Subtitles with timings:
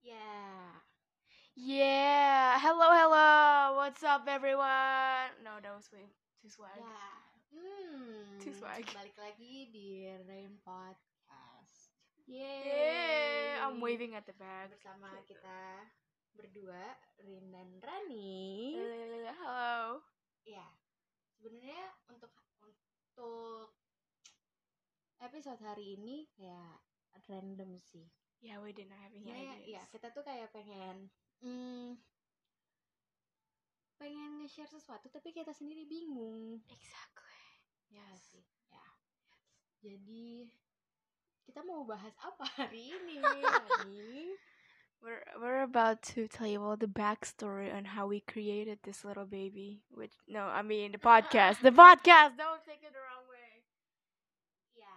[0.00, 0.80] Yeah.
[1.56, 2.56] Yeah.
[2.56, 3.76] Hello, hello.
[3.76, 5.28] What's up, everyone?
[5.44, 6.08] No, that was way
[6.40, 6.80] too swag.
[6.80, 7.04] Ya.
[7.52, 8.40] Hmm.
[8.40, 8.88] Too swag.
[8.96, 11.92] Balik lagi di Rain Podcast.
[12.24, 13.60] Yeah.
[13.60, 14.72] I'm waving at the back.
[14.72, 15.84] Bersama kita
[16.32, 18.80] berdua, Rin dan Rani.
[18.80, 20.00] Uh, hello.
[20.48, 20.64] Ya.
[21.36, 22.32] Sebenarnya untuk
[22.64, 23.76] untuk
[25.20, 26.80] episode hari ini kayak
[27.28, 28.08] random sih.
[28.40, 29.68] Yeah, we didn't have any Sebenarnya ideas.
[29.68, 31.12] ya kita tuh kayak pengen
[31.44, 32.00] hmm,
[34.00, 36.56] pengen nge-share sesuatu tapi kita sendiri bingung.
[36.66, 37.40] Exactly.
[37.92, 38.22] Ya Yes.
[38.32, 38.44] sih.
[38.72, 38.84] Ya.
[39.84, 40.48] Jadi
[41.44, 43.20] kita mau bahas apa hari ini?
[45.00, 49.24] We're we're about to tell you all the backstory on how we created this little
[49.24, 49.80] baby.
[49.88, 51.60] Which no, I mean the podcast.
[51.60, 52.36] The podcast.
[52.36, 53.64] Don't take it the wrong way.
[54.76, 54.92] ya.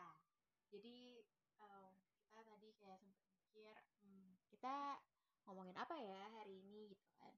[0.76, 1.24] Jadi
[1.64, 3.72] em, kita tadi kayak sempat mikir
[4.04, 4.96] hmm, kita
[5.44, 7.36] ngomongin apa ya hari ini gitu kan.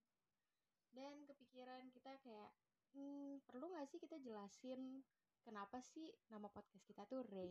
[0.94, 2.54] Dan kepikiran kita kayak
[2.94, 5.02] hmm, perlu nggak sih kita jelasin
[5.42, 7.50] kenapa sih nama podcast kita tuh Rain?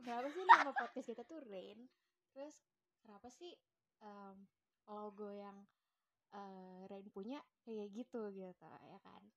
[0.00, 1.92] Kenapa sih nama podcast kita tuh Rain?
[2.32, 2.56] Terus
[3.04, 3.52] kenapa sih
[4.00, 4.48] em,
[4.88, 5.68] logo yang
[6.32, 9.28] eh, Rain punya kayak gitu gitu ya kan?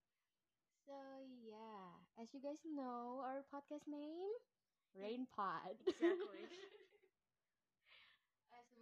[0.88, 0.96] So
[1.44, 4.40] yeah, as you guys know, our podcast name
[4.96, 5.76] Rain Pod.
[5.84, 6.80] Exactly.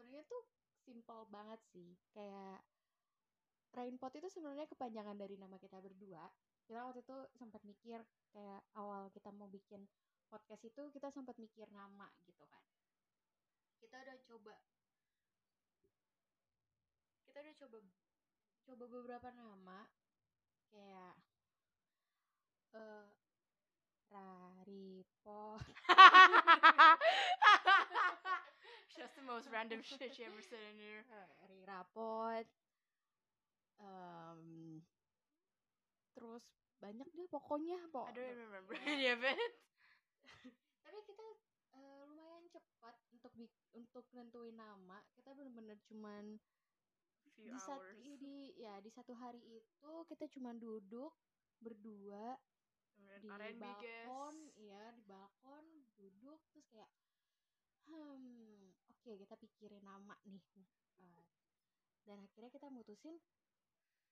[0.10, 0.46] Sebenarnya tuh
[0.90, 1.94] simple banget sih.
[2.18, 2.66] Kayak
[3.78, 6.26] Rainpot itu sebenarnya kepanjangan dari nama kita berdua.
[6.66, 8.02] Kita waktu itu sempat mikir
[8.34, 9.86] kayak awal kita mau bikin
[10.26, 12.58] podcast itu kita sempat mikir nama gitu kan.
[13.78, 14.58] Kita udah coba
[17.30, 17.78] kita udah coba
[18.66, 19.86] coba beberapa nama
[20.74, 21.14] kayak
[22.74, 23.06] eh
[24.10, 25.62] Raripot
[29.00, 31.04] Just the most random shit you ever said in here.
[31.50, 32.46] Ri rapot
[33.80, 34.84] em,
[36.12, 36.44] terus
[36.84, 39.52] banyak deh pokoknya I pok don't remember any of it.
[40.84, 41.26] tapi kita
[41.74, 43.32] eh, lumayan cepat untuk
[43.72, 46.36] untuk nentuin nama kita bener-bener cuman
[47.40, 48.20] Few di satu hours.
[48.20, 51.16] di ya di satu hari itu kita cuman duduk
[51.64, 52.36] berdua
[53.00, 55.64] Kemudian di balkon iya di balkon
[55.96, 56.92] duduk terus kayak
[57.88, 58.19] hmm
[59.10, 60.38] oke kita pikirin nama nih
[61.02, 61.26] Eh,
[62.06, 63.18] dan akhirnya kita mutusin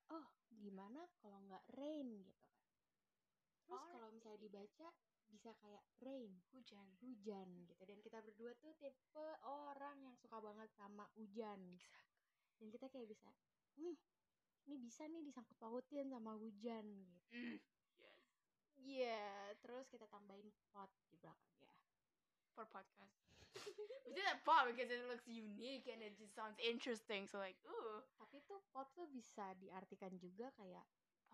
[0.10, 2.66] oh gimana kalau nggak rain gitu kan
[3.62, 4.90] terus Oh, kalau misalnya dibaca
[5.30, 6.98] bisa kayak rain Hujan.
[6.98, 11.78] hujan gitu dan kita berdua tuh tipe orang yang suka banget sama hujan
[12.58, 13.30] dan kita kayak bisa
[13.78, 13.94] hmm
[14.66, 17.60] ini bisa nih disangkut pautin sama hujan gitu Mm.
[18.02, 18.26] Yes.
[18.82, 19.20] Iya,
[19.62, 21.76] terus kita tambahin pot di belakangnya.
[22.58, 23.14] For podcast.
[24.10, 27.30] we did that part because it looks unique and it just sounds interesting.
[27.30, 28.02] So like, ooh.
[28.18, 30.82] Tapi tuh pot tuh bisa diartikan juga kayak,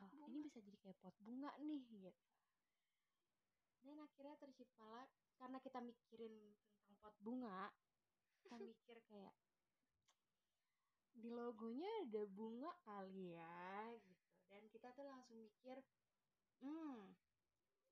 [0.04, 2.12] oh, ini bisa jadi kayak pot bunga nih gitu.
[3.88, 5.08] Dan akhirnya terciptalah
[5.40, 6.36] karena kita mikirin
[6.76, 7.72] tentang pot bunga,
[8.44, 9.32] kita mikir kayak
[11.16, 14.28] di logonya ada bunga kali ya gitu.
[14.52, 15.80] Dan kita tuh langsung mikir,
[16.60, 17.16] hmm,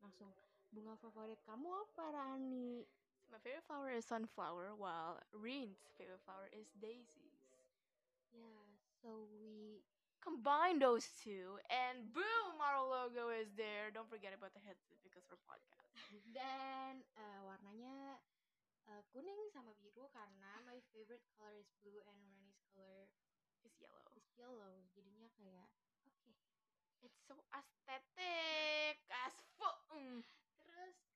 [0.03, 0.36] langsung
[0.68, 2.84] bunga favorit kamu apa Rani?
[3.31, 7.40] My favorite flower is sunflower, while Reen's favorite flower is daisies.
[8.31, 8.64] Yeah,
[9.02, 9.84] so we
[10.22, 13.90] Combine those two, and boom, our logo is there.
[13.90, 15.90] Don't forget about the headset because we're podcast.
[16.38, 18.22] dan eh, warnanya
[18.86, 23.09] eh, kuning sama biru karena my favorite color is blue and Rani's color
[23.66, 24.06] It's yellow.
[24.13, 24.74] is yellow.
[24.94, 25.69] Jadinya kayak
[26.06, 26.34] oke.
[27.02, 29.81] It's so aesthetic as fuck.
[29.94, 30.22] Mm.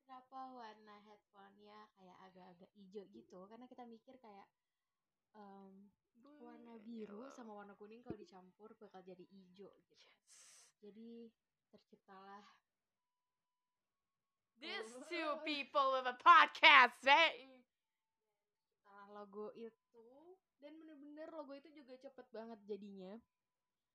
[0.06, 3.42] Kenapa warna headphone-nya kayak agak-agak hijau gitu?
[3.50, 4.46] Karena kita mikir kayak
[6.16, 10.08] Blue warna biru sama warna kuning kalau dicampur bakal jadi hijau gitu.
[10.08, 10.38] Yes.
[10.80, 11.28] Jadi
[11.68, 12.46] terciptalah
[14.56, 15.04] These Oh.
[15.10, 17.60] two people with a podcast, eh?
[18.80, 20.08] salah logo itu
[20.56, 23.20] dan bener-bener logo itu juga cepet banget jadinya.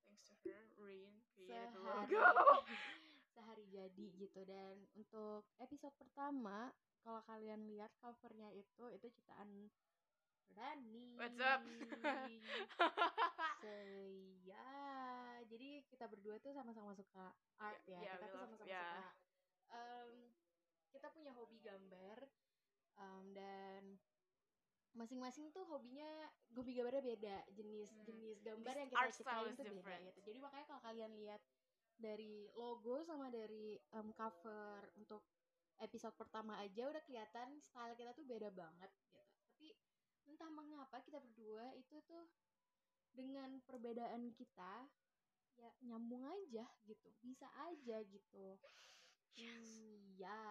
[0.06, 2.22] Thanks to her, Reen created logo.
[3.32, 4.42] sehari jadi gitu.
[4.46, 9.72] Dan untuk episode pertama kalau kalian lihat covernya itu itu ciptaan
[10.52, 11.16] Rani.
[11.16, 11.62] What's up?
[13.64, 13.74] so
[14.44, 14.72] ya.
[15.48, 18.92] Jadi kita berdua tuh sama-sama suka art ya Yeah, kita we tuh sama-sama yeah.
[18.92, 19.12] suka
[19.72, 20.10] em,
[20.92, 22.18] kita punya hobi gambar
[23.00, 23.84] em, dan
[24.92, 27.38] masing-masing tuh hobinya hobi gambarnya beda.
[27.56, 28.04] Jenis Hmm.
[28.04, 30.20] jenis gambar This yang kita ciptain tuh beda gitu.
[30.28, 31.42] Jadi makanya kalau kalian lihat
[32.02, 35.22] dari logo sama dari em, cover untuk
[35.78, 39.70] episode pertama aja udah kelihatan style kita tuh beda banget gitu tapi
[40.30, 42.26] entah mengapa kita berdua itu tuh
[43.14, 44.90] dengan perbedaan kita
[45.58, 48.58] ya nyambung aja gitu bisa aja gitu
[49.38, 50.42] iya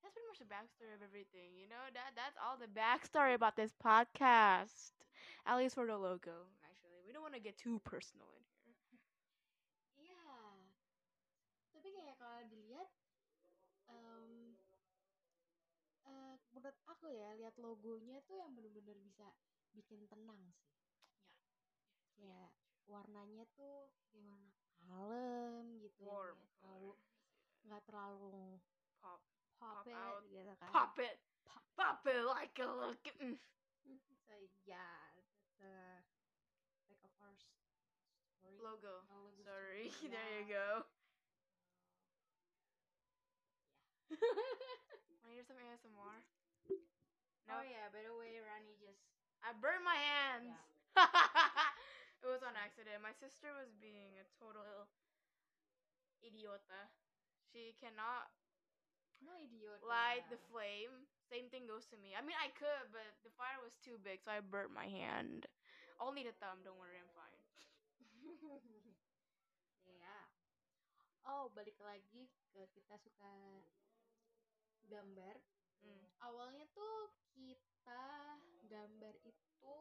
[0.00, 1.52] That's pretty much the backstory of everything.
[1.60, 4.96] You know that that's all the backstory about this podcast.
[5.44, 6.48] At least for the logo.
[6.64, 8.80] Actually, we don't want to get too personal in here.
[10.00, 10.24] iya
[11.76, 12.88] tapi kayak kalau dilihat
[13.92, 14.56] em,
[16.08, 19.26] eh, menurut aku ya lihat logonya tuh yang bener-bener bisa
[19.72, 20.68] bikin tenang sih
[22.20, 22.28] Ya.
[22.36, 22.44] ya
[22.84, 26.92] warnanya tuh kayak warna kalem gitu yang Warm nggak terlalu
[27.64, 28.60] nggak terlalu
[29.00, 29.20] Pop,
[29.56, 30.20] pop, Pop it out.
[30.28, 31.16] gitu kan pop it,
[31.78, 33.40] pop it like a little kitten.
[34.28, 34.34] so
[34.68, 35.72] yeah that's the
[36.90, 37.56] back of our story
[38.60, 38.60] Logo.
[38.60, 40.52] Logo Sorry, story, there you yeah.
[40.52, 40.66] go.
[44.10, 46.20] Want to hear some ASMR?
[47.54, 49.00] Oh yeah by the way Rani just
[49.40, 50.52] I burned my hands.
[52.20, 53.00] it was on accident.
[53.00, 54.84] My sister was being a total
[56.20, 56.92] idiota.
[57.48, 58.28] She cannot
[59.24, 61.08] no idiot light the flame.
[61.28, 62.16] Same thing goes to me.
[62.16, 65.46] I mean, I could, but the fire was too big, so I burnt my hand.
[66.00, 66.64] Only the thumb.
[66.64, 67.40] Don't worry, I'm fine.
[69.90, 70.16] Iya.
[71.26, 73.32] Oh, balik lagi ke kita suka
[74.86, 75.34] gambar.
[75.82, 76.04] Mm.
[76.22, 77.10] Awalnya tuh
[77.40, 78.04] kita
[78.68, 79.76] gambar itu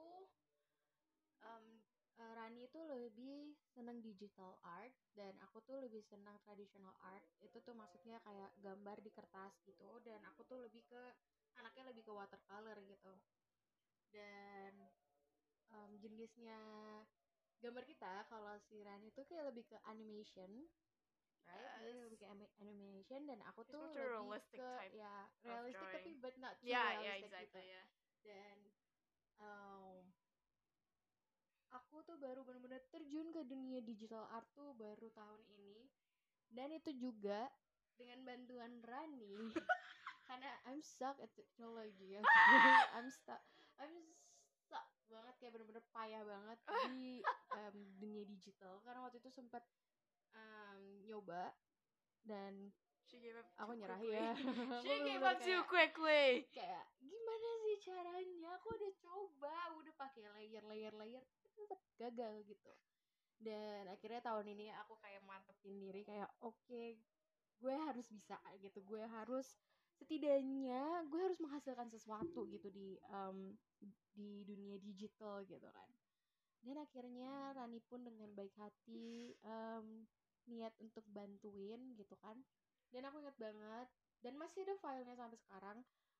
[2.19, 7.23] eh, Rani itu lebih senang digital art dan aku tuh lebih senang traditional art.
[7.39, 11.01] Itu tuh maksudnya kayak gambar di kertas gitu dan aku tuh lebih ke
[11.59, 13.13] anaknya lebih ke watercolor gitu.
[14.11, 14.73] Dan
[15.71, 16.59] em, jenisnya
[17.59, 20.67] gambar kita kalau si Rani tuh kayak lebih ke animation
[21.49, 22.03] right Dia Yes.
[22.05, 26.11] lebih ke ani- animation dan aku It's tuh lebih realistic ke type ya realistic tapi
[26.21, 27.63] but not too Yeah, yeah, realistic exactly.
[27.65, 27.85] gitu Yeah.
[28.21, 28.57] dan
[29.39, 29.95] um,
[31.69, 35.85] aku tuh baru bener-bener terjun ke dunia digital art tuh baru tahun ini
[36.49, 37.45] dan itu juga
[37.93, 39.53] dengan bantuan Rani
[40.29, 42.21] karena I'm stuck at technology ya
[42.93, 43.41] I'm stuck
[43.77, 43.93] I'm
[44.65, 47.21] stuck banget kayak bener-bener payah banget di
[47.53, 49.65] em, dunia digital karena waktu itu sempat
[50.33, 50.68] em,
[51.09, 51.49] nyoba
[52.21, 52.69] dan
[53.03, 53.49] She gave up.
[53.57, 54.29] aku too nyerah ya.
[54.85, 56.45] She gave up too kayak- quickly.
[56.53, 58.49] kayak gimana sih caranya?
[58.61, 61.25] Aku udah coba udah pakai layer layer layer
[61.57, 62.69] tetap gagal gitu.
[63.41, 66.85] Dan akhirnya tahun ini aku kayak mantepin diri kayak oke
[67.59, 68.77] gue harus bisa gitu.
[68.85, 69.57] Gue harus
[69.97, 73.57] setidaknya gue harus menghasilkan sesuatu gitu di em,
[74.13, 75.89] di dunia digital gitu kan.
[76.61, 80.05] Dan akhirnya Rani pun dengan baik hati em,
[80.47, 82.37] niat untuk bantuin gitu kan.
[82.93, 83.87] Dan aku ingat banget
[84.23, 85.77] dan masih ada filenya sampai sekarang.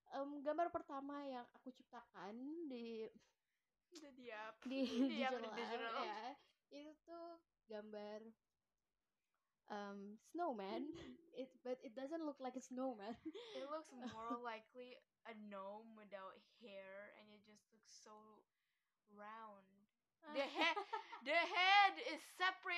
[0.09, 2.35] Em, gambar pertama yang aku ciptakan
[2.67, 3.05] di
[3.89, 6.03] di Di app digital, di digital.
[6.05, 6.21] ya
[6.69, 8.21] itu tuh gambar
[9.69, 10.83] um, snowman.
[11.39, 13.15] It but it doesn't look like a snowman.
[13.55, 18.43] It looks more likely a gnome without hair, and it just looks so
[19.07, 19.65] round.
[20.35, 20.75] The head,
[21.23, 22.21] the head is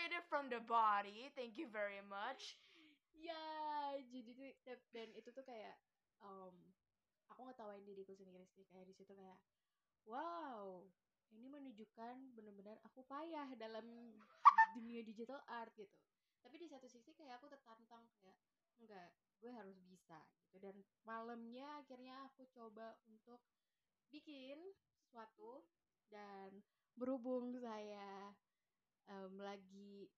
[0.02, 1.30] separated from the body.
[1.38, 2.58] Thank you very much.
[3.22, 3.38] ya
[4.10, 4.50] jadi tuh
[4.90, 5.78] dan- itu tuh kayak
[6.26, 6.58] um,
[7.30, 9.38] aku ngetawain diriku sendiri sih kayak di situ kayak
[10.10, 10.82] wow
[11.30, 13.86] ini menunjukkan benar-benar aku payah dalam
[14.74, 15.94] dunia digital art gitu
[16.42, 18.42] tapi di satu sisi kayak aku tertantang kayak
[18.82, 20.18] enggak gue harus bisa
[20.50, 23.38] gitu dan malamnya akhirnya aku coba untuk
[24.10, 24.58] bikin
[24.98, 25.62] sesuatu
[26.10, 26.58] dan
[26.98, 28.34] berhubung saya
[29.08, 30.10] em, lagi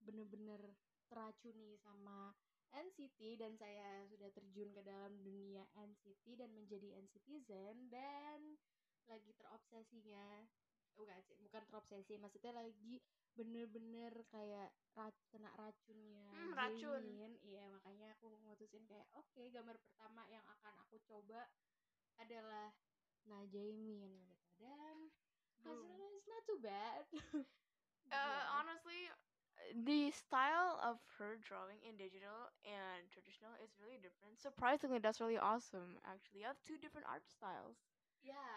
[0.00, 0.60] bener-bener
[1.08, 2.32] teracuni sama
[2.68, 8.60] NCT dan saya sudah terjun ke dalam dunia NCT dan menjadi NCTzen dan
[9.08, 10.44] lagi terobsesinya
[10.92, 13.00] bukan sih bukan terobsesi maksudnya lagi
[13.32, 14.68] bener-bener kayak
[14.98, 17.04] ra- kena racunnya Hmm, racun.
[17.40, 21.46] Iya makanya aku memutusin kayak oke gambar pertama yang akan aku coba
[22.18, 22.74] adalah
[23.24, 25.08] nah Jaemin gitu dan
[25.62, 25.78] Boom.
[25.78, 27.04] hasilnya it's not too bad
[28.12, 29.10] Uh, honestly,
[29.84, 34.38] the style of her drawing in digital and traditional is really different.
[34.40, 36.00] Surprisingly, that's really awesome.
[36.08, 37.76] Actually, you have two different art styles.
[38.24, 38.48] Ya,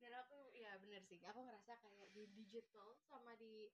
[0.00, 1.20] dan aku ya bener sih.
[1.28, 3.68] Aku ngerasa kayak di digital sama di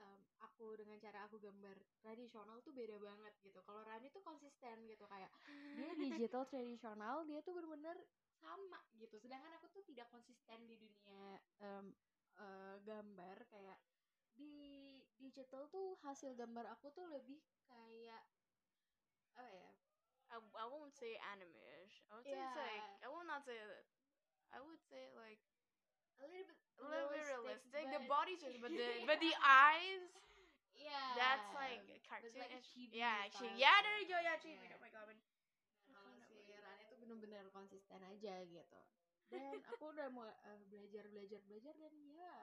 [0.00, 3.60] em, aku dengan cara aku gambar tradisional tuh beda banget gitu.
[3.62, 5.30] Kalau Rani tuh konsisten gitu kayak
[5.76, 7.96] dia digital tradisional dia tuh bener-bener
[8.42, 9.16] sama gitu.
[9.22, 11.94] Sedangkan aku tuh tidak konsisten di dunia em,
[12.40, 13.78] eh, gambar kayak
[14.34, 18.22] di digital tuh hasil gambar aku tuh lebih kayak
[19.32, 19.70] apa ya?
[20.32, 22.00] I, I won't say anime-ish.
[22.08, 23.04] I would say it's like Yeah.
[23.04, 23.84] I will not say that.
[24.52, 25.40] I would say like
[26.20, 27.84] a little bit a little bit realistic.
[27.88, 30.04] The body's just, but the but the eyes.
[30.76, 32.32] yeah That's like cartoon.
[32.36, 32.52] like
[32.92, 34.18] yeah, actually, yeah, there you go.
[34.20, 34.56] Yeah, chibi.
[34.64, 34.76] Yeah.
[34.76, 35.16] Oh my god.
[35.92, 38.80] kalau si Rani tuh bener-bener konsisten aja gitu
[39.32, 42.36] dan aku udah mau eh, belajar belajar belajar dan ya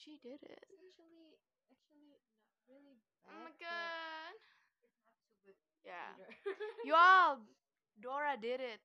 [0.00, 0.64] She did it.
[0.72, 1.36] it's actually
[1.68, 2.24] actually not
[2.64, 4.32] really bad Oh my god.
[4.80, 6.16] it's not so good Yeah.
[6.84, 7.40] You all,
[8.00, 8.80] Dora did it.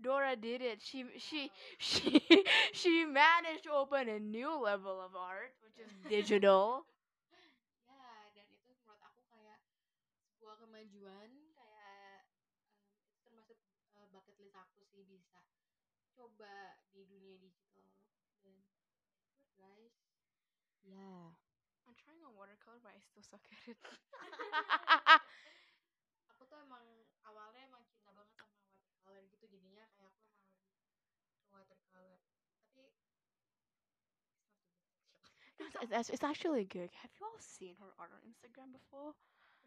[0.00, 0.82] Dora did it.
[0.82, 2.22] She she she
[2.72, 6.86] she managed to open a new level of art, which is digital.
[7.86, 9.58] ya dan itu menurut aku kayak
[10.34, 12.38] sebuah kemajuan kayak em,
[13.14, 13.58] itu termasuk
[13.94, 15.38] eh, bucket list aku sih bisa
[16.18, 16.81] coba
[22.32, 23.76] on watercolor, but I still suck at it.
[26.32, 26.80] aku tuh emang
[27.28, 30.16] awalnya emang cinta banget sama watercolor gitu jadinya kayak aku emang
[31.52, 32.16] watercolor
[32.64, 32.88] tapi
[35.60, 36.90] it's it's, it's, actually good.
[37.04, 39.14] Have you all seen her art on Instagram before?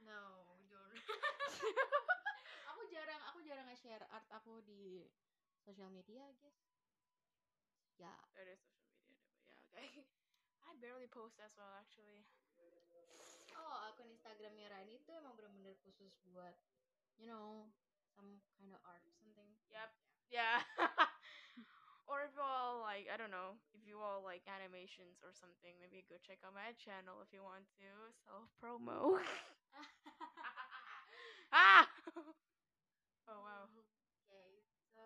[0.04, 0.92] no we don't
[2.70, 5.08] aku jarang aku jarang nge-share art aku di
[5.64, 6.60] sosial media guys
[7.96, 10.04] ya That is social media, but yeah, okay.
[10.68, 12.28] I barely post as well, actually.
[13.60, 16.56] Oh akun Instagramnya Rani itu emang bener-bener khusus buat
[17.20, 17.72] you know
[18.16, 19.90] some kind of art something Yep.
[20.32, 20.64] Yeah.
[22.10, 25.76] or if you all like, I don't know, if you all like animations or something,
[25.78, 27.88] maybe go check out my channel if you want to
[28.24, 29.20] self promo.
[31.54, 31.86] ah.
[33.28, 33.68] oh wow.
[34.32, 34.64] Oke,
[34.96, 35.04] so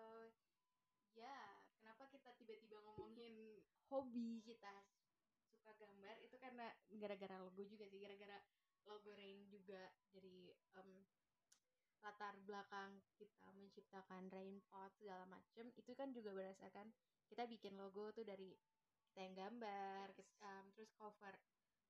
[1.18, 4.86] ya kenapa kita tiba-tiba ngomongin hobi kita
[5.50, 8.40] suka gambar itu karena gara-gara logo juga sih, gara-gara
[8.88, 10.90] logo Rain juga dari em,
[12.00, 16.88] latar belakang kita menciptakan rain pot segala macem itu kan juga berdasarkan
[17.28, 18.56] kita bikin logo tuh dari
[19.12, 20.16] kita yang gambar, Yes.
[20.16, 21.36] kita- em, terus cover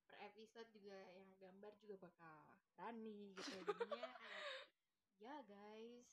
[0.05, 2.43] per episode juga yang gambar juga bakal
[2.75, 4.11] Rani gitu jadinya
[5.25, 6.09] ya guys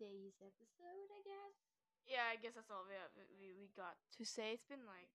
[0.00, 1.56] today's episode I guess
[2.08, 4.56] Yeah, I guess that's all we, have, we we got to say.
[4.56, 5.12] It's been like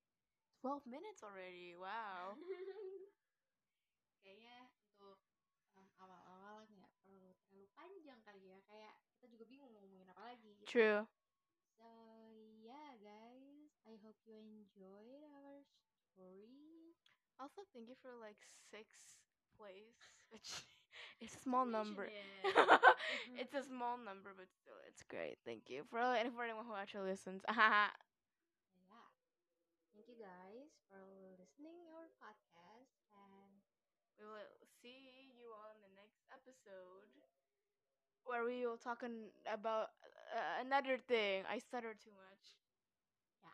[0.62, 1.76] twelve minutes already.
[1.76, 2.38] Wow.
[4.24, 5.20] kayaknya untuk
[5.76, 10.24] em, awal-awal nggak perlu terlalu panjang kali ya kayak kita juga bingung mau ngomongin apa
[10.24, 10.70] lagi gitu.
[10.70, 11.02] True.
[11.76, 11.90] so
[12.64, 15.68] yeah guys I hope you enjoyed our
[16.16, 16.96] story
[17.36, 18.40] Also, thank you for like
[18.72, 19.20] six
[19.60, 20.00] plays,
[20.32, 20.64] which
[21.22, 22.10] it's a small number.
[23.38, 25.38] It's a small number, but still, it's great.
[25.46, 27.42] Thank you for and for anyone who actually listens.
[27.52, 27.90] Yeah
[29.94, 31.02] thank you guys for
[31.40, 33.52] listening to our podcast and
[34.20, 37.10] we will see you all in the next episode,
[38.26, 39.90] where we will talk an- about
[40.36, 41.44] uh, another thing.
[41.50, 42.44] I stutter too much.
[43.44, 43.54] Yeah.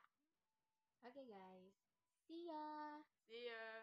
[1.05, 1.73] Okay guys
[2.27, 3.80] see ya See ya.